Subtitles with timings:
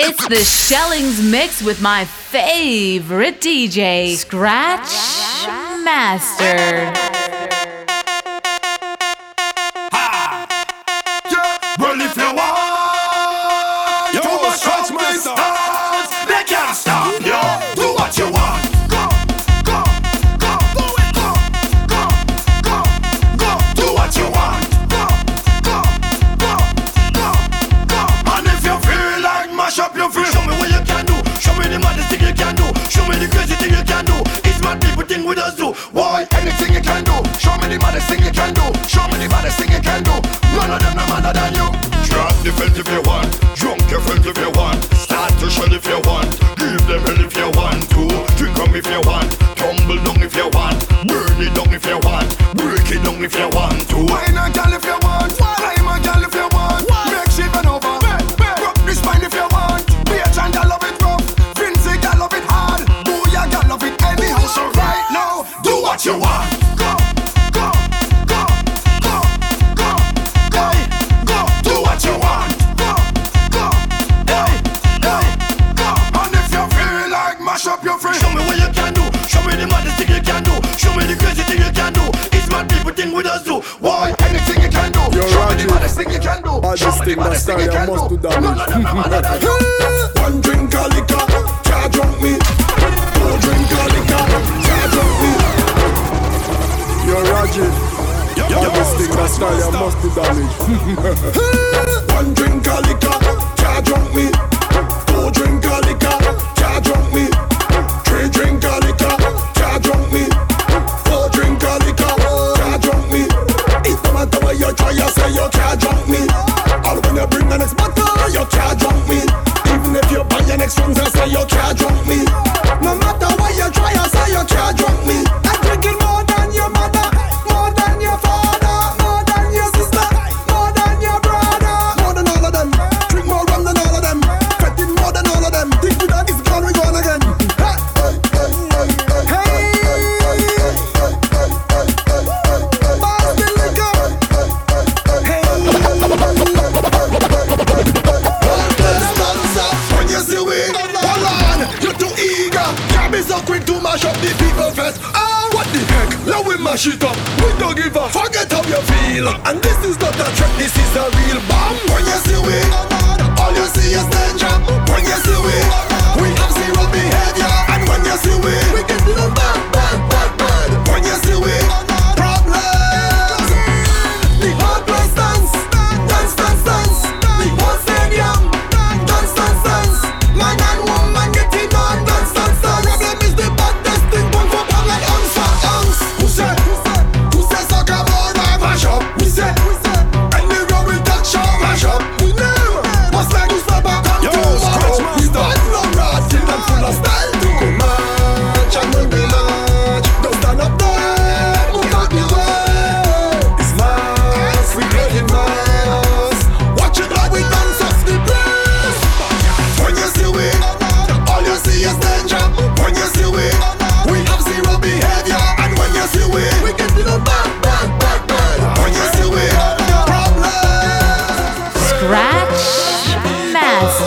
[0.00, 4.92] It's the Shellingz mix with my favorite DJ, Scratch
[5.82, 7.07] Master.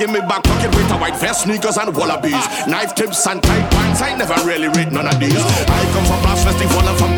[0.00, 2.40] give me back pocket with a white vest, sneakers and wallabies.
[2.66, 5.36] Knife tips and tight pants, I never really read none of these.
[5.36, 7.12] I come from Blast Festival and from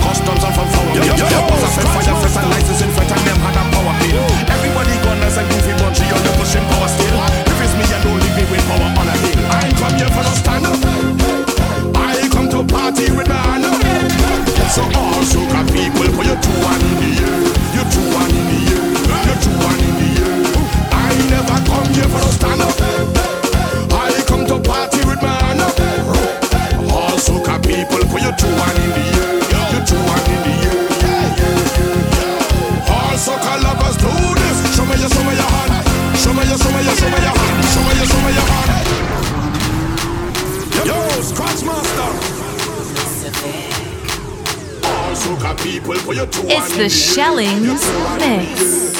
[46.77, 47.85] The Shellingz
[48.19, 48.93] Mix.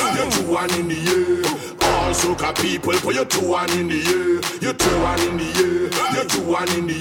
[2.13, 2.93] Soca people
[3.25, 3.99] two one in the
[4.77, 6.95] two one in the two one in the.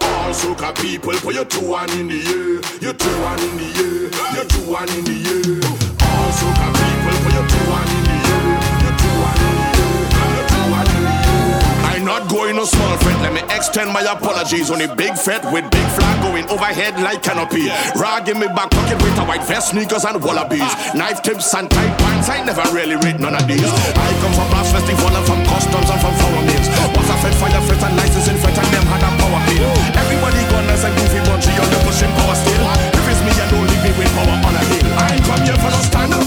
[0.00, 2.18] All soca people two one in the
[2.80, 5.16] two one in the two one in the.
[6.02, 7.16] All soca people
[7.48, 8.03] two one in the.
[12.34, 13.14] going no small threat.
[13.22, 17.22] Let me extend my apologies on a big fat with big flag going overhead like
[17.22, 17.70] canopy.
[17.94, 20.66] Rag in me back pocket with a white vest, sneakers and wallabies.
[20.98, 23.62] Knife tips and tight pants, I never really read none of these.
[23.62, 26.66] I come from blast festival and from customs and from foreign names.
[26.98, 29.70] Was a fed fire fit and licensing fit and them had a power pill.
[29.94, 32.66] Everybody gone as a goofy bunch, you're pushing power still.
[32.98, 34.86] If it's me, I don't leave me with power on a hill.
[34.98, 36.26] I come here for no stand up.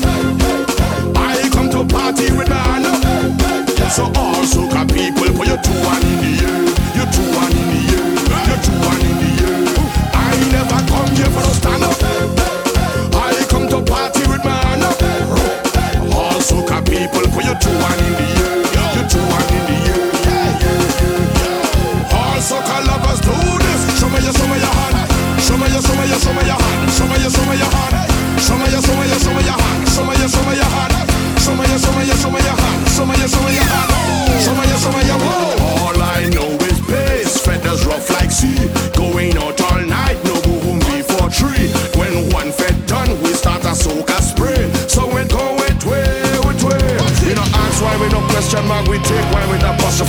[1.20, 3.04] I come to party with my hand up.
[3.92, 4.38] So all
[4.70, 5.07] compete
[10.14, 12.37] i never come here for a stand up.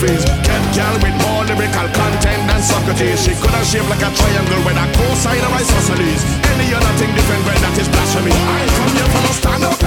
[0.00, 0.25] movies.
[0.47, 3.23] Get gal with more lyrical content than Socrates.
[3.25, 6.23] She could have shaped like a triangle with a cosine or isosceles.
[6.55, 8.33] Any other thing different, well, that is blasphemy.
[8.33, 9.79] I come here for a stand up.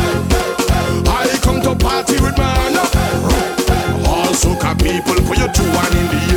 [1.07, 2.91] I come to party with man up.
[4.07, 6.30] All soca people put you two one in the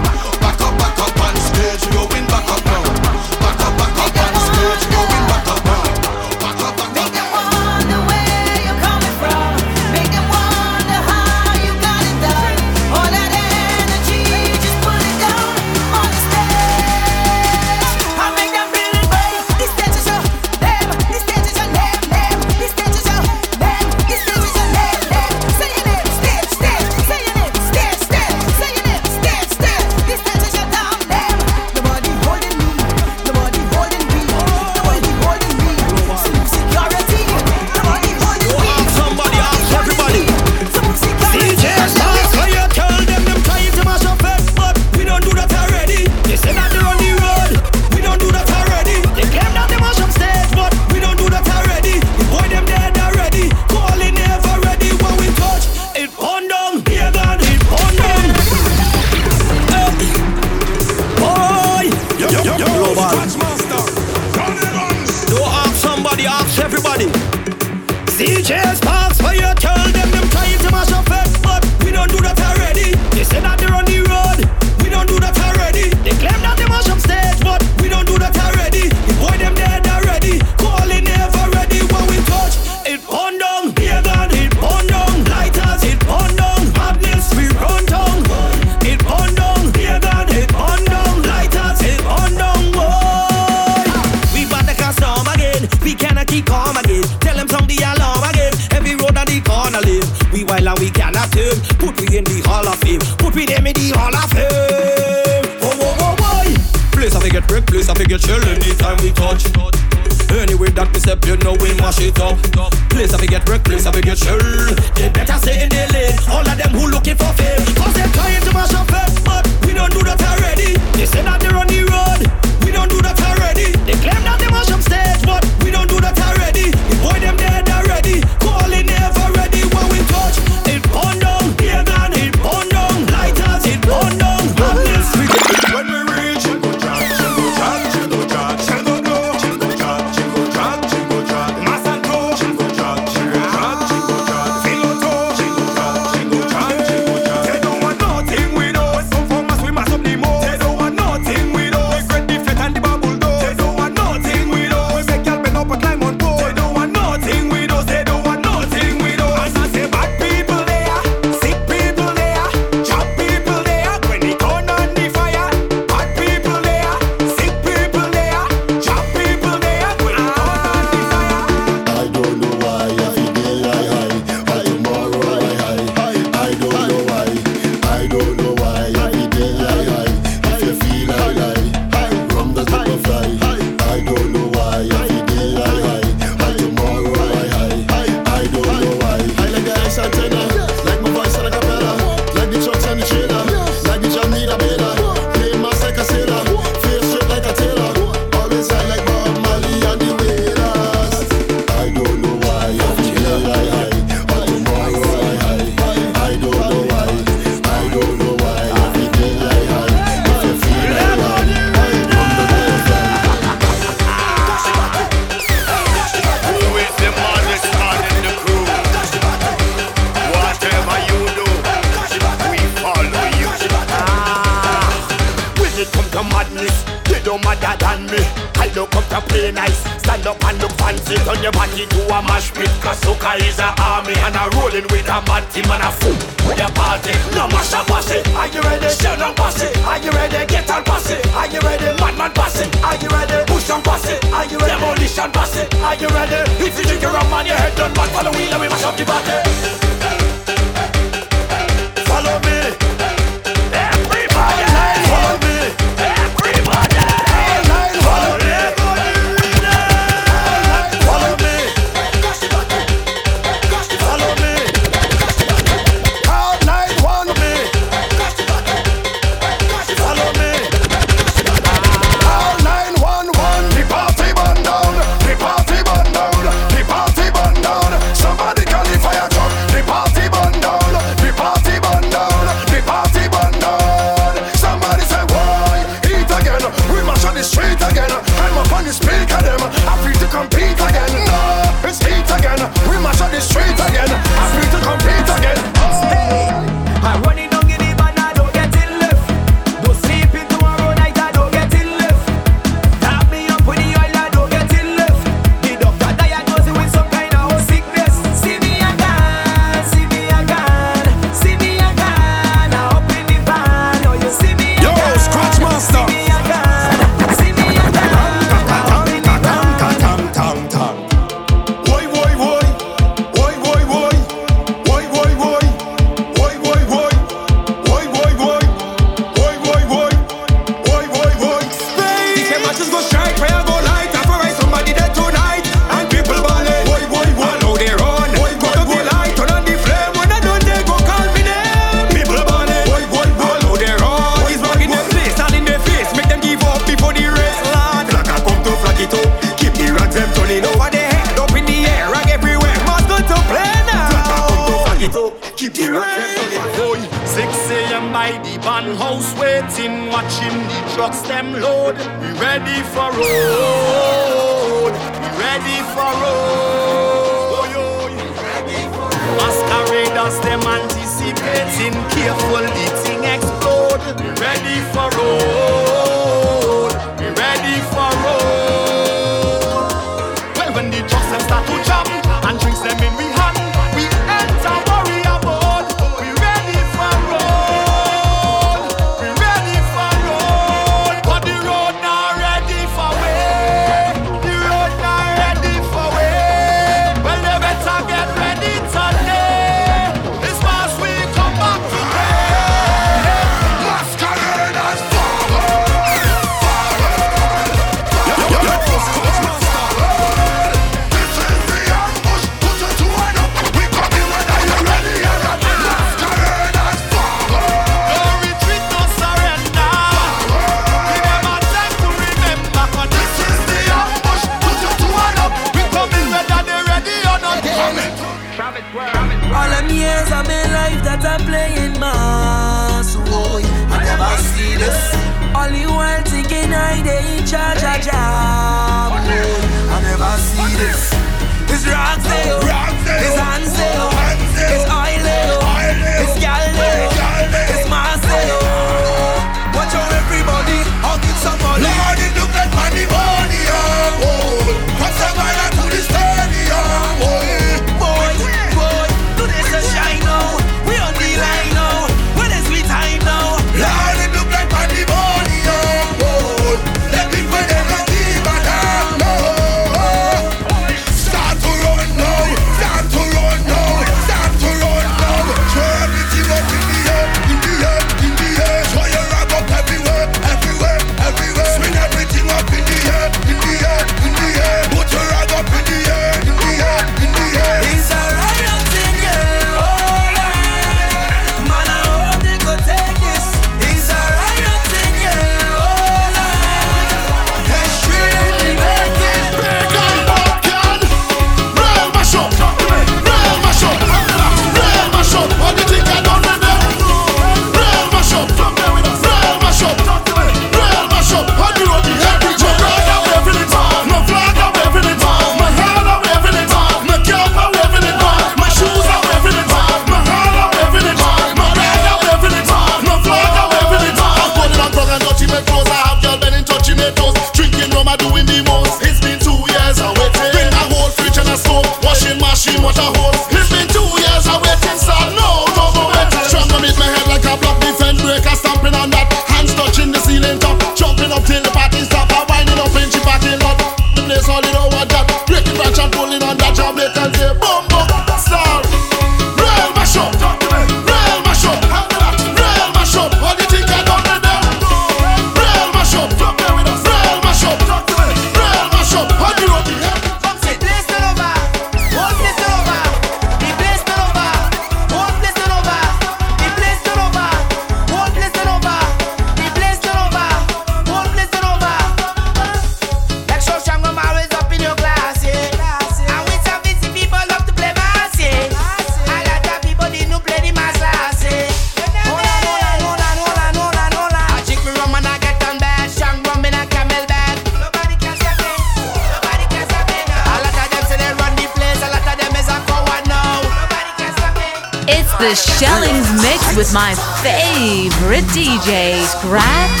[597.92, 600.00] favorite DJ, Scratch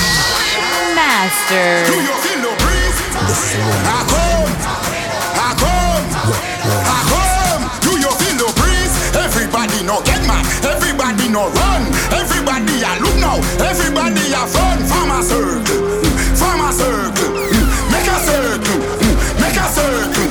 [0.96, 1.84] Master.
[3.84, 4.52] I come,
[5.36, 6.04] I come,
[6.88, 7.62] I come.
[7.84, 8.96] Do you feel the breeze?
[9.12, 11.82] Everybody no get mad, everybody no run.
[12.16, 14.78] Everybody I look now, everybody I fun.
[14.88, 15.84] From a circle,
[16.40, 17.44] from a circle,
[17.92, 18.80] make a circle,
[19.36, 20.21] make a circle.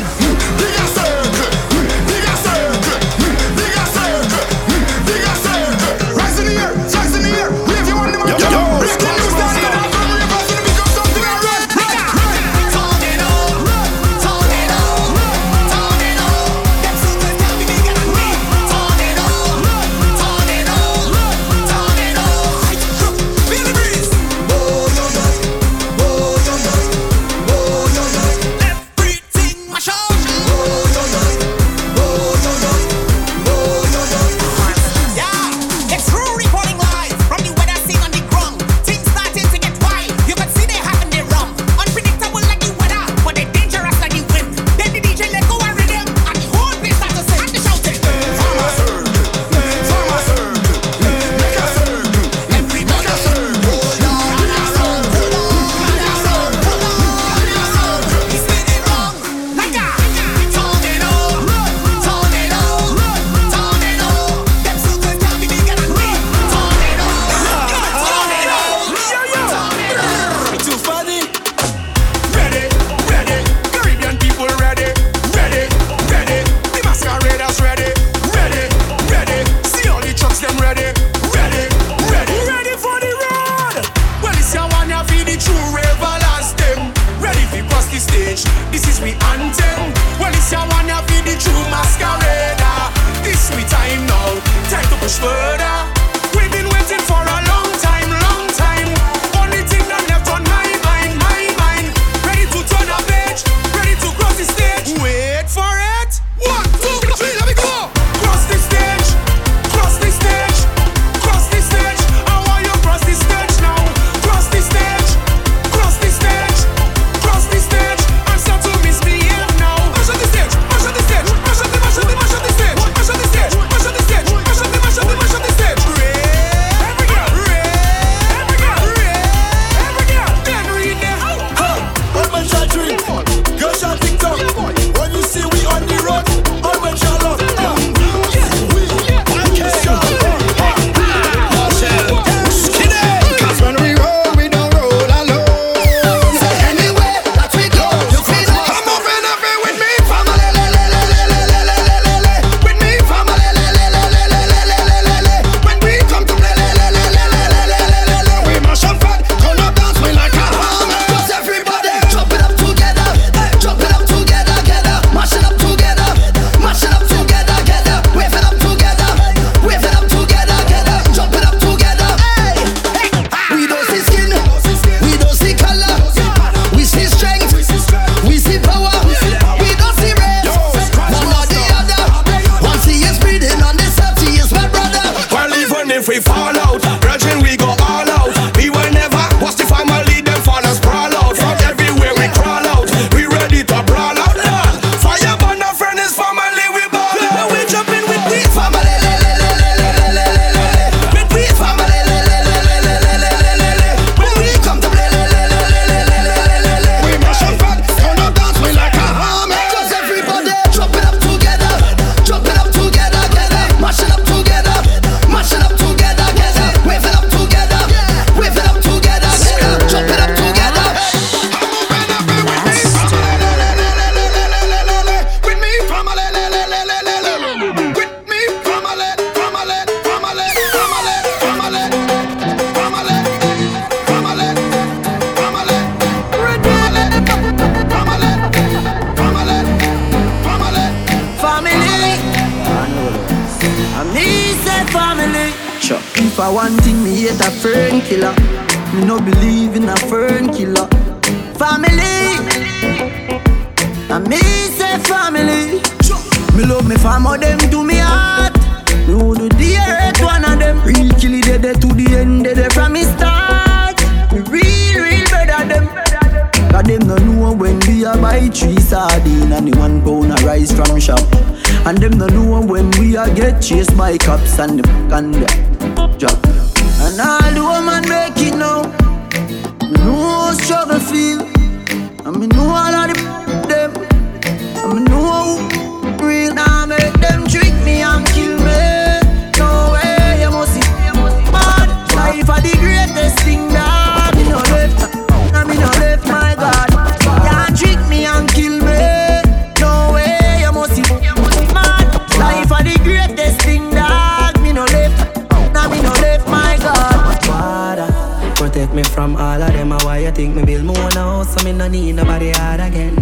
[310.94, 311.44] More now?
[311.44, 313.16] So me no need nobody hard again.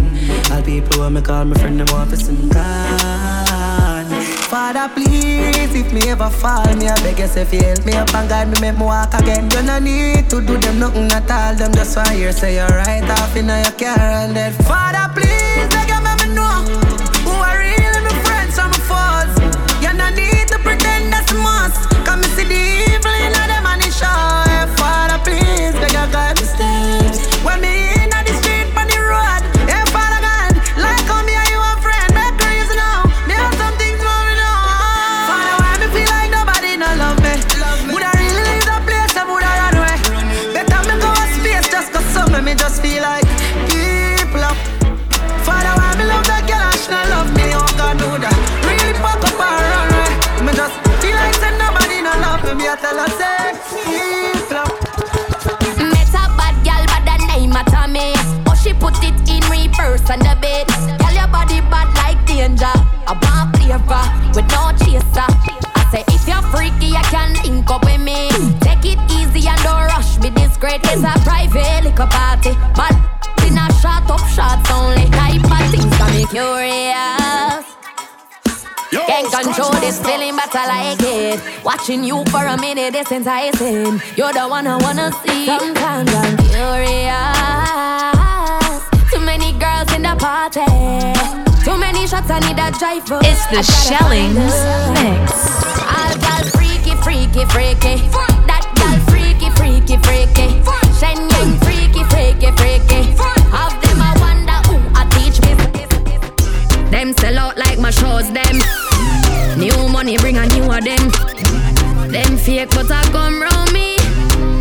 [0.52, 4.10] All people when me call me friend them office and gone.
[4.50, 8.12] Father, please, if me ever fall, me I beg you say you help me up
[8.14, 9.50] and guide me, make me walk again.
[9.50, 11.54] You no need to do them nothing at all.
[11.54, 15.68] Them just want hear say you're right off in your car and then Father, please,
[15.68, 16.89] beg you make me know
[79.60, 81.38] Can't this feeling, but I like it.
[81.62, 84.00] Watching you for a minute is enticing.
[84.16, 85.44] You're the one I wanna see.
[85.44, 87.20] Sometimes I'm curious.
[89.12, 90.64] Too many girls in the party.
[91.62, 93.20] Too many shots, I need a driver.
[93.20, 94.56] It's the Shellingz
[94.96, 95.28] mix.
[95.92, 98.00] All gal freaky, freaky, freaky.
[98.48, 100.56] That gal freaky, freaky, freaky.
[100.96, 103.12] Shenyang freaky, freaky, freaky.
[103.52, 105.52] Have them I wonder who I teach me.
[106.90, 108.79] Them sell out like my shows, them.
[110.00, 111.10] Money bring a new of them.
[112.10, 113.96] Them fake but I come round me.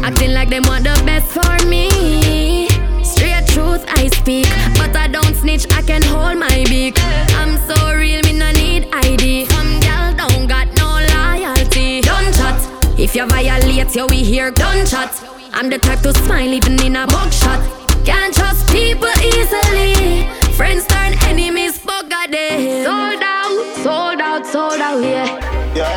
[0.04, 2.68] Acting like them want the best for me.
[3.06, 6.96] Straight truth I speak, but I don't snitch, I can hold my beak.
[7.40, 9.46] I'm so real, me no need ID.
[9.46, 12.02] Some gal don't got no loyalty.
[12.02, 12.60] Don't chat.
[13.00, 15.24] If you violate, you we hear gunshot.
[15.54, 17.64] I'm the type to smile even in a mugshot.
[18.04, 20.28] Can't trust people easily.
[20.58, 21.79] Friends turn enemies,
[22.20, 22.84] bugger day.
[22.84, 25.76] Sold out, sold out, sold out, yeah.
[25.76, 25.96] Yeah,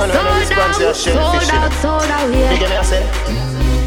[0.00, 1.58] I know Sold this branch out, here, sold shellfish, you know.
[1.60, 2.58] out, sold out, You yeah.
[2.58, 3.02] get me, I say?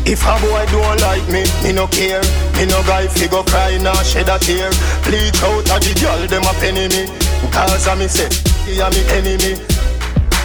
[0.08, 2.22] If a boy don't like me, me no care.
[2.56, 4.70] Me no guy fi go cry nor shed a tear.
[5.04, 7.10] Bleach out a the girl them a penny me.
[7.52, 8.30] Cause a me say,
[8.66, 9.75] he a me enemy.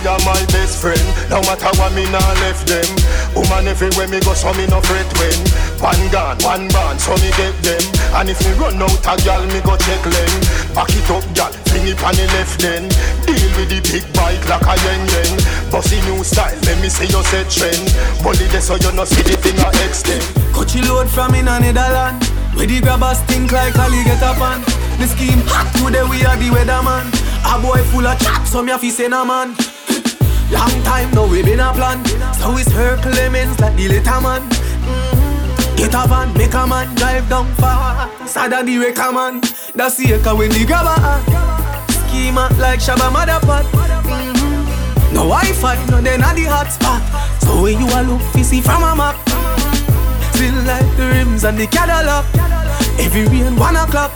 [0.01, 1.05] You're my best friend.
[1.29, 2.89] No matter what me nah left them.
[3.37, 5.37] Woman everywhere me go, so me no fret when.
[5.77, 7.85] One gun, one band, so me get them.
[8.17, 10.33] And if me run out a gal, me go check them.
[10.73, 12.89] Back it up, gal, fling it on the left then.
[13.29, 15.33] Deal with the big bike like a yen yen.
[15.69, 17.85] Bossy new style, let me see you set trend.
[18.25, 20.25] Bully this so you no see the thing I extend.
[20.57, 22.25] Coachy load from in a Netherland.
[22.57, 24.65] Where the grabbers stink like Ali get up on.
[24.97, 27.05] The scheme hot today we are the weatherman.
[27.45, 29.53] A boy full of chat, so me a fi say nah man.
[30.51, 32.05] Long time now we been a plan.
[32.39, 34.43] So it's her Clemens like the little man.
[34.51, 35.77] Mhm.
[35.77, 38.09] Get a van, make a man drive down far.
[38.27, 39.41] Sada the wrecker man.
[39.75, 40.99] That's the echo when the grabber.
[41.91, 43.65] Schema like Shabba Motherpot.
[44.05, 45.13] Mhm.
[45.13, 47.01] No Wi-Fi, no then at the hotspot.
[47.43, 49.17] So when you a look, see from a map.
[50.35, 52.25] Still like the rims and the Cadillac.
[52.99, 54.13] Every rain one o'clock.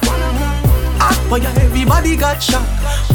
[0.99, 2.66] Hot fire, everybody got shot.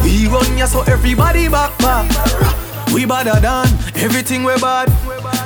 [0.03, 2.68] We run ya so everybody back back.
[2.93, 4.89] We badder than everything we bad.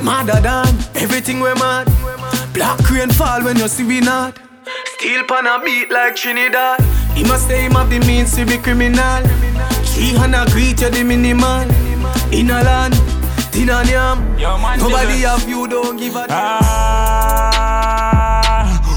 [0.04, 1.88] Madder than everything we mad.
[2.54, 4.40] Black rain fall when you see we not.
[4.86, 6.80] Steel pan a beat like Trinidad.
[7.16, 9.24] He must say him have the means to be criminal.
[9.94, 11.70] Three hundred greet you the minimal.
[12.32, 12.94] In a land,
[13.52, 14.36] tin and yam.
[14.80, 16.60] Nobody have you, don't give a damn.
[16.64, 17.84] Ah,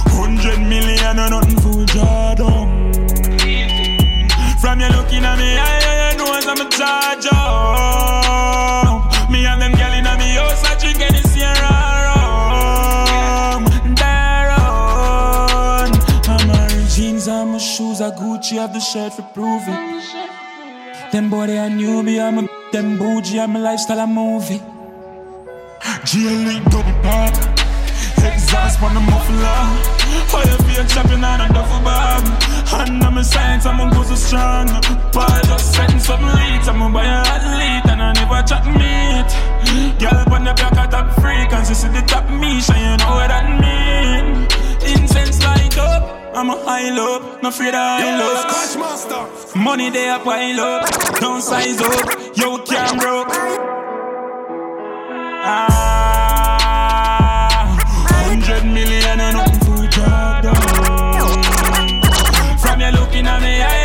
[0.08, 2.92] hundred million or nothing for down.
[4.60, 7.26] From you looking at me, I, know I'm a charge
[18.46, 19.74] She have the shirt for proving.
[21.10, 24.62] Them boy they knew newbie, I'm a them bougie, I'm a lifestyle movie.
[26.06, 27.34] GLE double pop,
[28.22, 29.62] exhaust on the muffler.
[30.30, 32.22] Fire be a chopping on a duffel bag.
[32.68, 34.68] Hand on my science, I'm a go so strong.
[35.10, 37.42] Ball just setting some leads, I'm a buy a hot
[37.90, 39.98] and I never chat meat.
[39.98, 42.96] Girl on the block, a top freak, and she see the top me, so you
[42.96, 44.55] know what that mean
[44.92, 46.02] incense light up.
[46.36, 48.34] I'm a high low, no fear of high low.
[48.42, 49.58] Scratch Master.
[49.58, 50.88] Money they a pile up,
[51.20, 52.36] don't size up.
[52.36, 53.28] Yo, can't broke.
[56.48, 57.76] Ah,
[58.26, 62.02] hundred million and nothing for drop down.
[62.58, 63.75] From you looking at me, I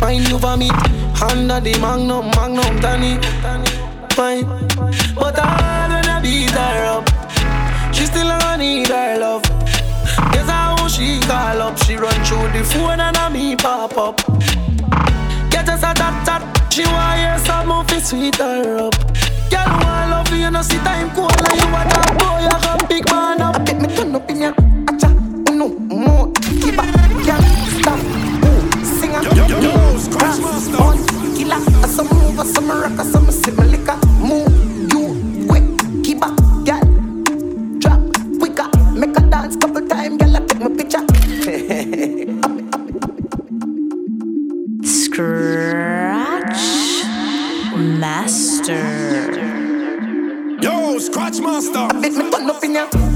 [0.00, 0.70] Find you for me.
[1.20, 3.20] Under the magnum, magnum, tanny
[4.12, 4.46] Fine
[5.14, 7.94] But hard when I beat her up.
[7.94, 9.42] She still I need her love
[10.32, 11.76] Guess how she call up?
[11.84, 14.16] She run through the phone and I me pop up.
[15.50, 18.94] Get us a tat tat, She want hear some of it sweet her up.
[19.50, 22.48] Girl, want love you, you know see time cold Like you a top boy, you
[22.48, 23.66] got big man up.
[23.66, 24.69] Get me turn up in ya.
[32.40, 33.98] over some rocker, some sip my liquor.
[34.18, 35.64] Move you quick,
[36.04, 36.84] keep up, gal.
[37.78, 38.00] Drop
[38.38, 40.36] quicker, make a dance couple time, gal.
[40.36, 41.06] I take my picture.
[44.84, 46.62] Scratch
[47.76, 48.86] master.
[50.62, 51.78] Yo, scratch master.
[51.78, 53.09] I bit me turn up in ya.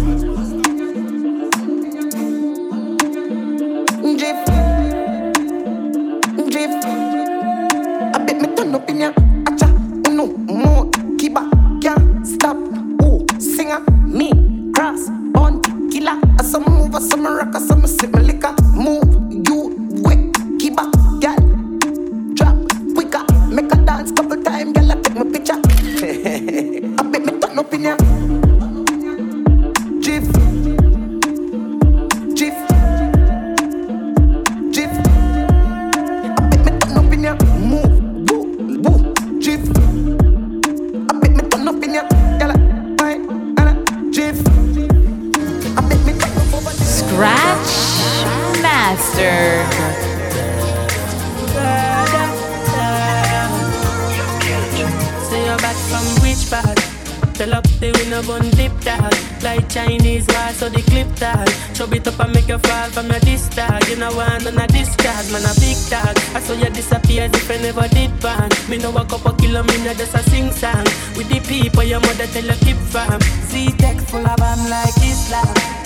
[57.35, 59.11] Tell up the window on dip that.
[59.43, 61.51] Like Chinese wise, so they clip that.
[61.75, 63.91] Chop it up and make you fall from your distance.
[63.91, 66.15] You know one on a discharge, man a big tag.
[66.35, 68.49] I saw you disappear as if I never did ban.
[68.71, 70.87] Me know a couple kilo, me know just a sing song.
[71.19, 73.21] With the people your mother tell you keep from.
[73.51, 75.84] See text full of am like Islam.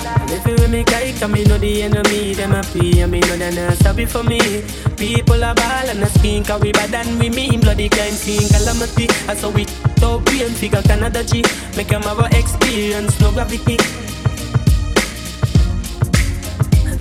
[0.49, 3.55] You with me guy, me know the enemy, them a pay, and me know they
[3.55, 4.63] not sorry for me.
[4.97, 8.49] People are ball and a skin, cause we bad and we mean bloody crime scene,
[8.49, 9.09] calamity.
[9.29, 9.65] I saw we
[9.97, 11.45] top brain figure Canada G,
[11.77, 13.77] make them have a experience, no gravity.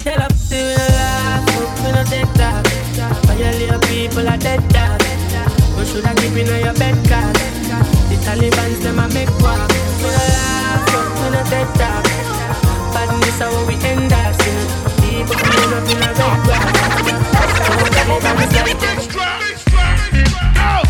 [0.03, 2.67] Tell up to the hope we no take that.
[3.27, 4.99] Violate people are dead dog.
[5.75, 7.35] But should I keep in your bed card?
[8.09, 9.55] The Taliban's them a make war.
[10.01, 12.03] The life, hope we no take that
[13.39, 14.67] how we end up still.
[14.99, 16.37] People coming up in a red
[19.09, 19.63] grass.
[20.83, 20.86] So.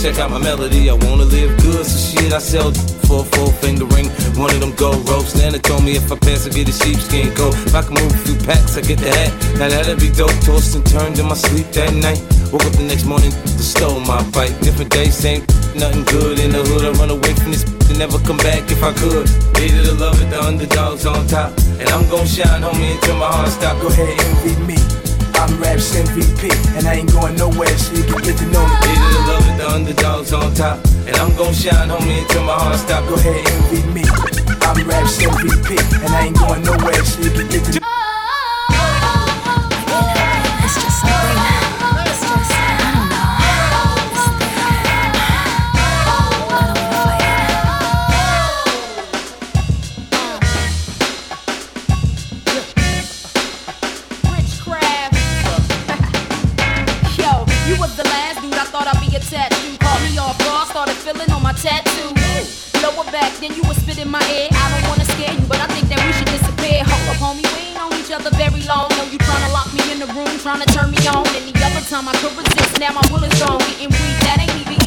[0.00, 0.90] Check, out my melody.
[0.90, 2.72] I wanna live good, so shit, I sell
[3.06, 4.08] for a four finger ring.
[4.36, 5.34] One of them gold ropes.
[5.36, 7.54] Nana told me if I pass, I get a sheepskin coat.
[7.66, 9.32] If I can move a few packs, I get the hat.
[9.58, 10.34] Now that'd be dope.
[10.44, 12.20] Tossed and turned in my sleep that night.
[12.52, 14.54] Woke up the next morning, stole my bike.
[14.60, 15.44] Different day, same
[15.78, 16.84] nothing good in the hood.
[16.84, 19.28] I run away from this and never come back if I could.
[19.56, 21.52] Hated to love it, the underdogs on top.
[21.78, 23.80] And I'm gon' shine, homie, until my heart stop.
[23.80, 25.05] Go ahead, envy me.
[25.36, 28.74] I'm Raps MVP, and I ain't going nowhere, so you can get to know me.
[28.88, 30.84] Hated to love it, the underdogs on top.
[31.06, 33.06] And I'm gon' shine, homie, until my heart stop.
[33.08, 34.04] Go ahead, and envy me.
[34.62, 38.05] I'm Raps MVP, and I ain't going nowhere, so you can get to know It's
[62.86, 64.46] Lower back, then you was spit in my ear.
[64.52, 66.86] I don't wanna scare you, but I think that we should disappear.
[66.86, 68.86] Hold up, homie, we ain't known each other very long.
[68.94, 71.26] Know you tryna lock me in the room, tryna turn me on.
[71.34, 73.58] Any other time I could resist, now my will is gone.
[73.58, 74.85] Getting weak, that ain't even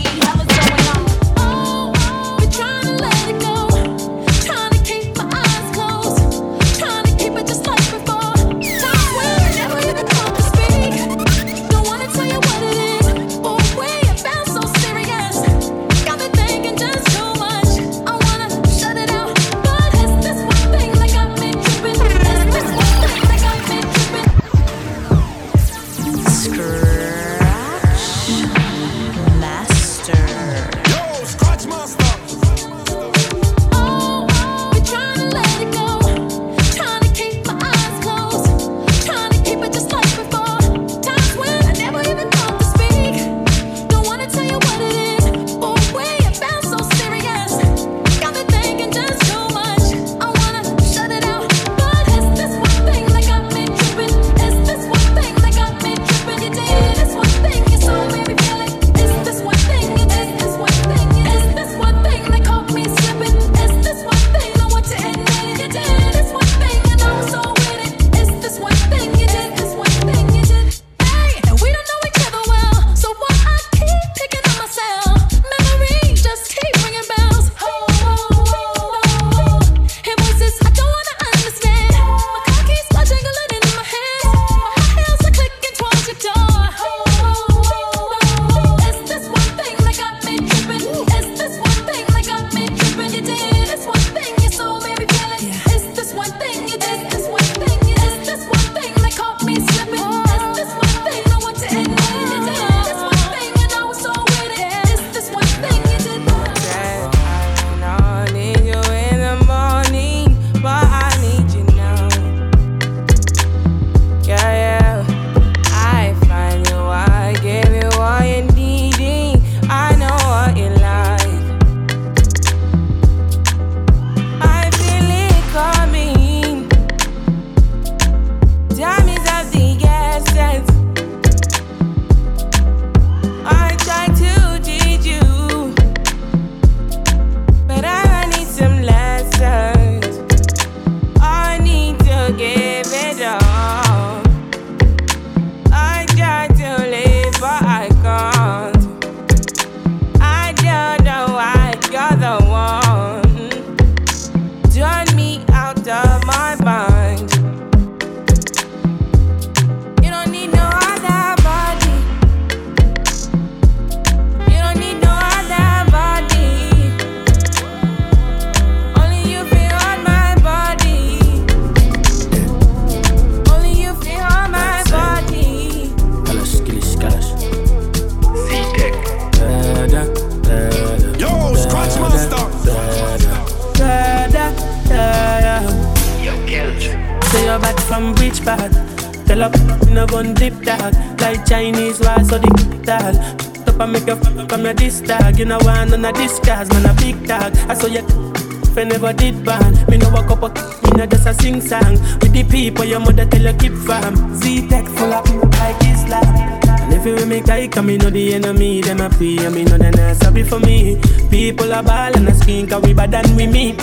[207.79, 210.59] Cause me know the enemy, them a pray And me know they not sorry for
[210.59, 210.99] me.
[211.29, 213.73] People are ball and a skin Cause we bad and we me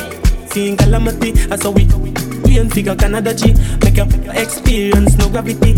[0.50, 1.86] Seeing calamity, I saw we
[2.44, 5.72] We ain't figure Canada G Make up experience, no gravity.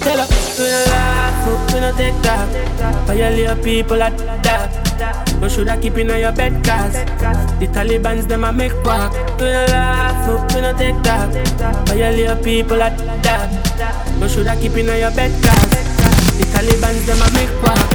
[0.00, 3.06] Tell her, we don't laugh, we no take that.
[3.06, 5.38] But you leave people at that.
[5.38, 6.94] No should I keep in your bed cause
[7.60, 9.12] The Taliban's them a make quack.
[9.38, 11.84] We don't laugh, we no take that.
[11.84, 13.59] But you leave people at that.
[14.20, 15.70] No, should I keep in your bed, cause
[16.36, 17.89] The Taliban's them a make one.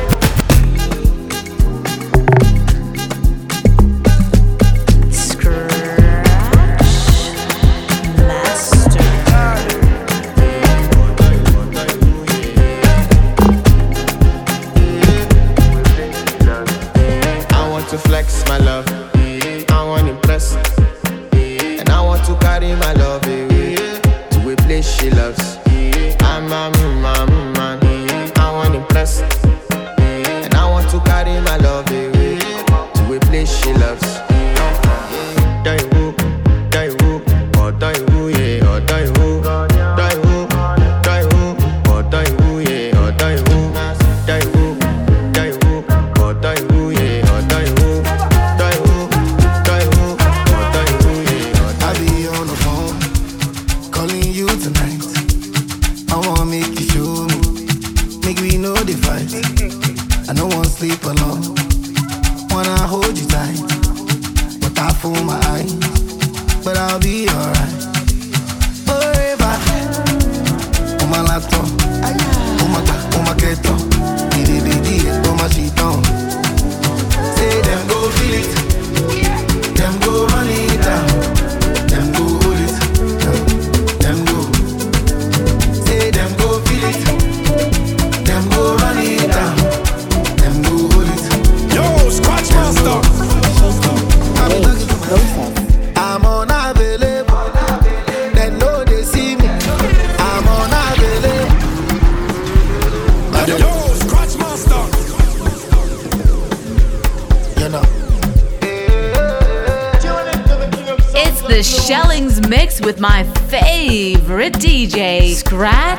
[111.18, 115.98] It's the Shellingz mix with my favorite DJ, Scratch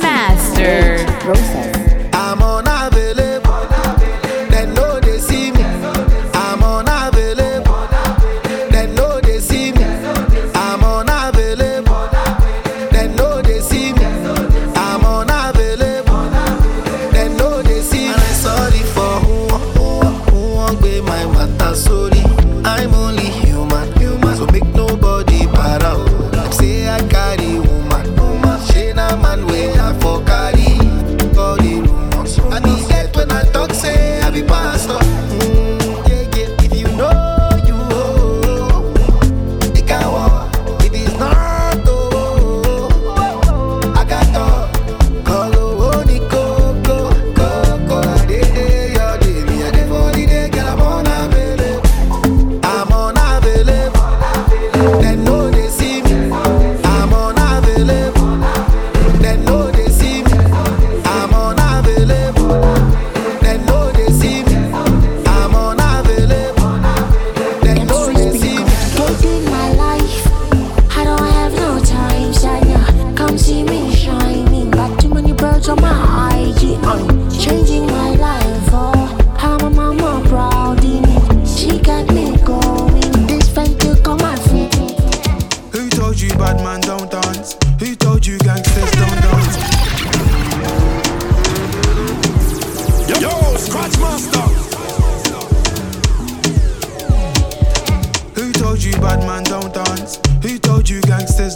[0.00, 1.04] Master.
[2.14, 3.33] I'm on a village.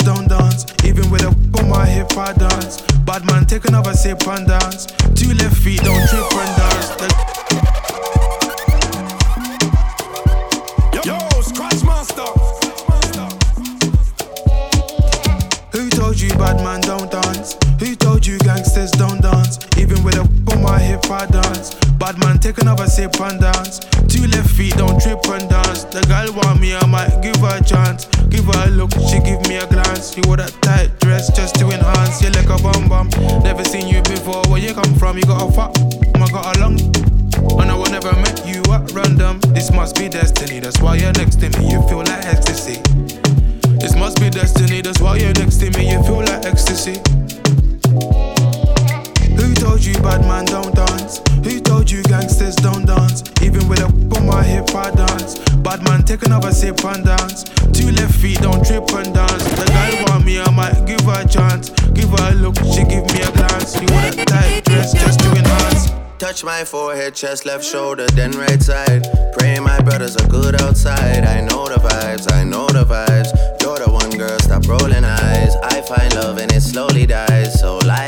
[0.08, 0.64] don't dance.
[0.84, 2.80] Even with a whip on my hip, I dance.
[3.04, 4.86] Bad man, take another sip and dance.
[5.14, 6.88] Two left feet, don't trip and dance.
[6.96, 7.08] The
[11.04, 12.24] Yo, Scratch Master.
[15.72, 17.56] Who told you bad man don't dance?
[17.78, 19.58] Who told you gangsters don't dance?
[19.76, 21.74] Even with a whip on my hip, I dance.
[22.00, 23.80] Bad man, take another sip and dance.
[24.08, 25.47] Two left feet, don't trip and
[30.18, 33.08] you wore that tight dress just to enhance your like a bum bum.
[33.42, 35.16] Never seen you before, where you come from?
[35.16, 35.77] You got a fat
[67.08, 69.06] square chest, left shoulder, then right side.
[69.38, 71.24] Pray my brothers are good outside.
[71.24, 73.30] I know the vibes, I know the vibes.
[73.62, 75.54] You're the one girl, stop rolling eyes.
[75.62, 77.58] I find love and it slowly dies.
[77.60, 78.07] So life.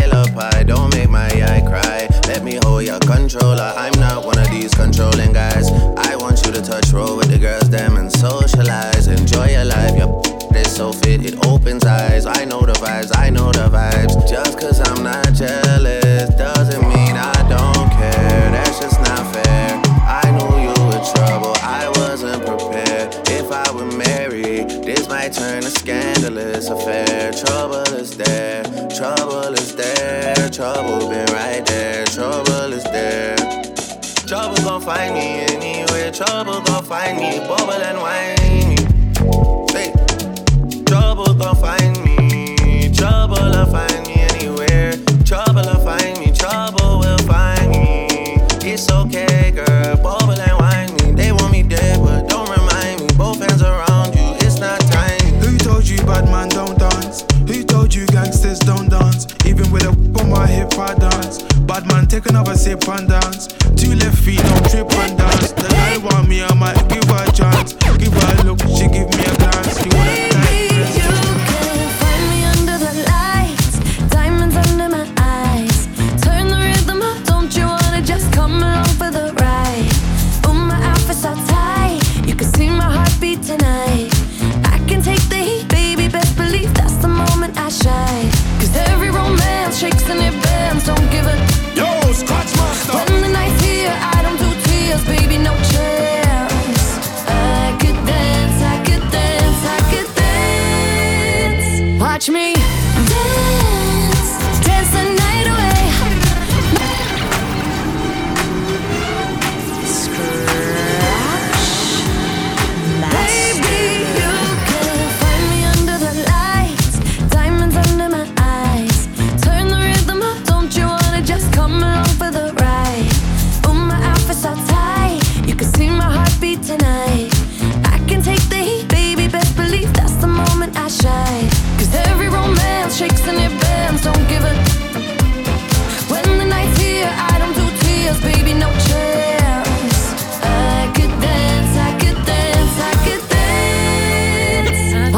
[34.26, 36.12] Trouble gon' find me anywhere.
[36.12, 38.76] Trouble gon' find me, bubble and whiny.
[39.72, 39.92] Hey,
[40.86, 42.88] trouble gon' find me.
[42.94, 44.09] Trouble gon' find me.
[62.31, 63.69] can have a sip and dance.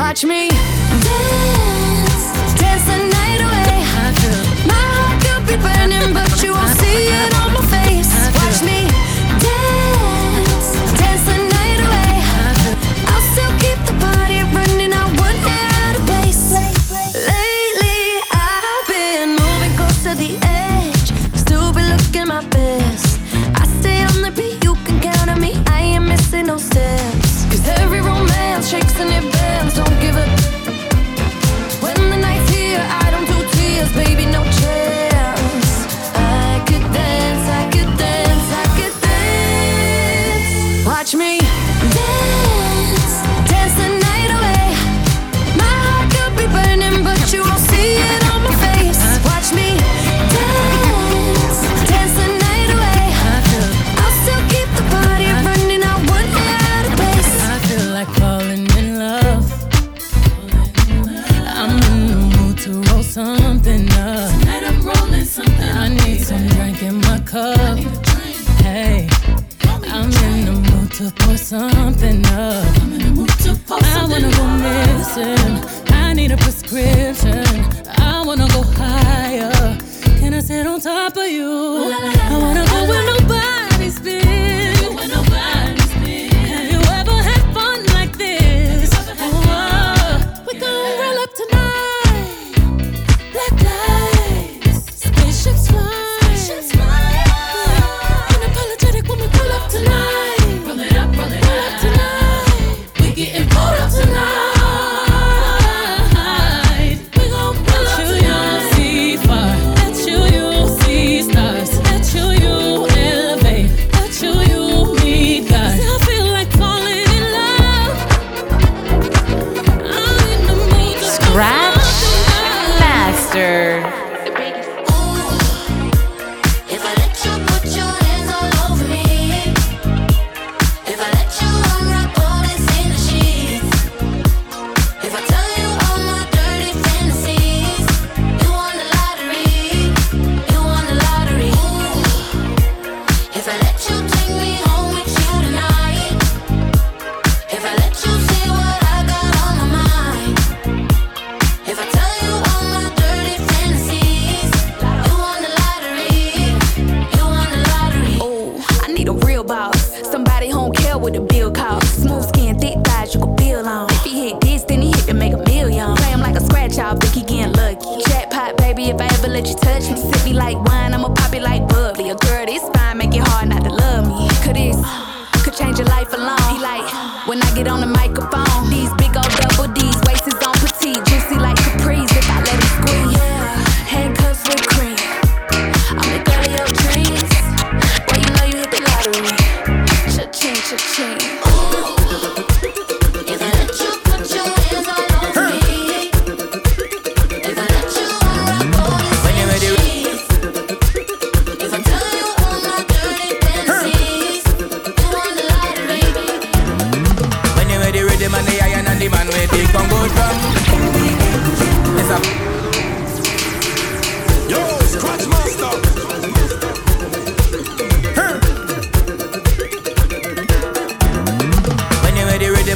[0.03, 0.72] Watch me.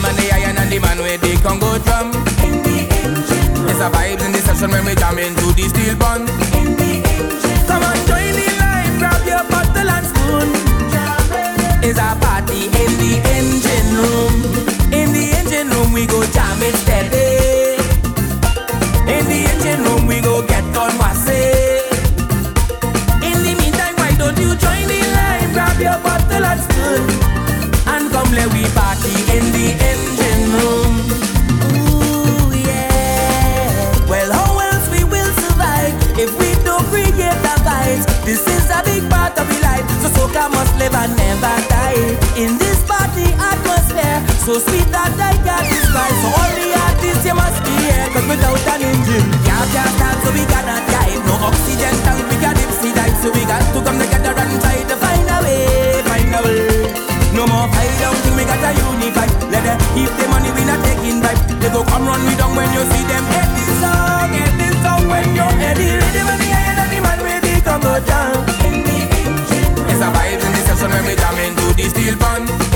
[0.07, 2.11] and the iron and the man with the Congo drum.
[3.69, 6.27] It's a vibes in the session when we jam into the steel pan.
[7.67, 10.49] Come on, join the line, grab your bottle and spoon.
[11.83, 14.35] It's a party in the engine room.
[14.95, 17.83] In the engine room we go jam it steady.
[19.11, 21.83] In the engine room we go get on wassail.
[23.27, 27.03] In the meantime, why don't you join the line, grab your bottle and spoon,
[27.93, 29.86] and come let we party in the
[40.87, 44.23] never, never die in this party atmosphere.
[44.47, 46.15] So sweet that I can't describe.
[46.23, 50.19] So all the artists you must be here, cause without an engine, yeah, can't stand,
[50.23, 51.19] so we cannot die.
[51.27, 53.19] No oxygen tank, we deep sea dive.
[53.19, 56.63] So we got to come together and try to find a way, find a way.
[57.35, 59.27] No more fight down till we got a unify.
[59.51, 61.41] Let them keep the money, we not taking vibe.
[61.59, 63.25] They go come run me down when you see them.
[63.35, 65.99] Head this song, head this song when you're ready.
[65.99, 68.39] Ready, when the I ain't the man ready, come go down.
[69.91, 70.56] It's a vibe
[70.87, 72.76] some every time into the steel pan.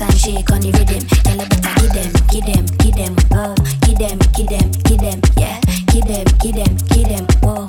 [0.00, 1.04] bounce and shake on the rhythm.
[1.24, 5.00] Girl, I better give them, give them, give them oh, give them, give them, give
[5.00, 5.60] them, yeah,
[5.92, 7.24] give them, give them, give them.
[7.42, 7.66] Whoa,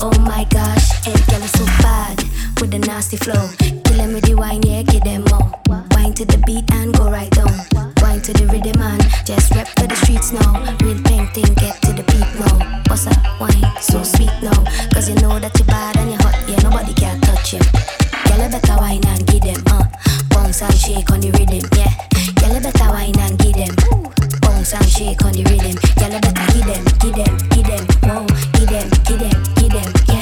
[0.00, 2.18] oh my gosh, and girl is so bad
[2.60, 3.48] with the nasty flow.
[3.84, 5.52] Killing with the wine, yeah, give them more.
[5.92, 7.52] Wine to the beat and go right down.
[8.02, 10.60] Wine to the rhythm and just rap for the streets now.
[10.84, 12.82] Real painting, get to the beat now.
[12.84, 14.56] Bossa wine, so sweet now.
[14.92, 17.99] Cause you know that you're bad and you're hot, yeah, nobody can touch you.
[18.40, 19.84] Girl, you better wine and give them, uh.
[20.30, 21.92] Bounce and shake on the rhythm, yeah.
[22.40, 23.76] Girl, you better wine and give them.
[24.40, 25.76] Bounce and shake on the rhythm.
[26.00, 28.24] Girl, you better give them, give them, give them, whoa.
[28.56, 30.19] Give them, give them, give them, yeah.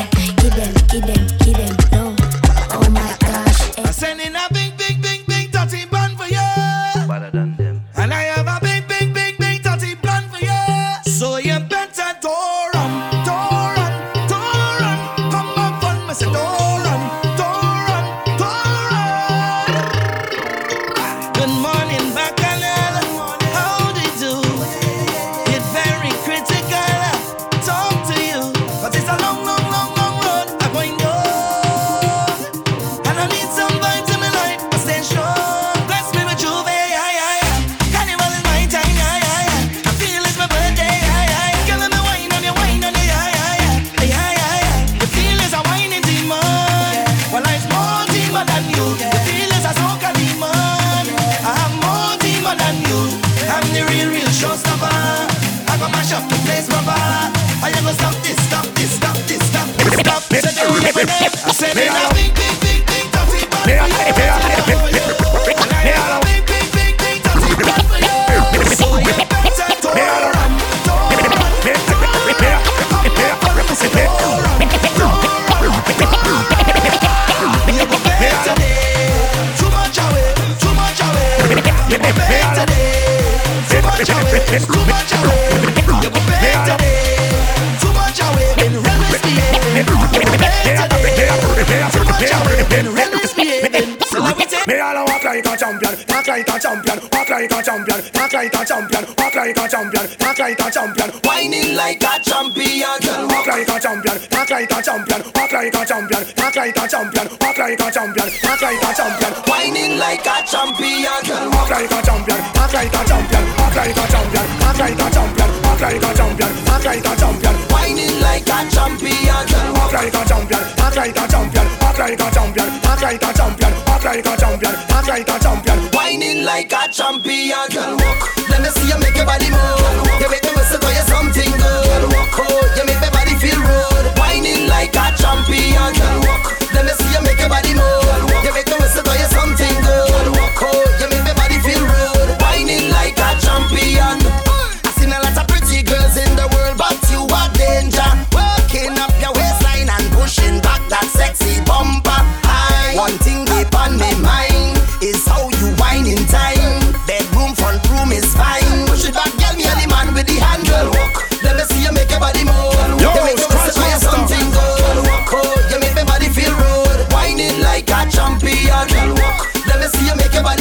[96.19, 99.69] Talk like a champion, walk like a champion, talk like a champion, walk like a
[99.69, 102.99] champion, talk like a champion, Whining like a champion,
[103.31, 106.89] walk like a champion, talk like a champion, walk like a champion, talk like a
[106.91, 111.87] champion, walk like a champion, talk like a champion, Whining like a champion, walk like
[111.87, 115.79] a champion, talk like a champion, walk like a champion, talk like a champion, walk
[115.79, 120.63] like a champion, talk like a champion, Whining like a champion, walk like a champion,
[120.75, 124.35] talk like a champion, walk like a champion, talk like a champion, walk like a
[124.35, 125.98] champion, talk like a champion.
[126.09, 127.93] Whining like a champion, girl.
[127.93, 128.49] Walk.
[128.49, 130.21] Let me see you make your body move.
[130.23, 131.85] You make me whistle for you something good.
[131.85, 132.49] Girl, Walk.
[132.49, 134.17] Oh, you make my body feel rude.
[134.17, 136.21] Whining like a champion, girl.
[136.25, 136.73] Walk.
[136.73, 138.28] Let me see you make your body move.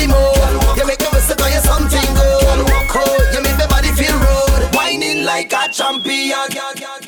[0.01, 2.59] You make me whistle for you something good.
[2.95, 4.75] Oh, you make my body feel rude.
[4.75, 7.06] Whining like a champion.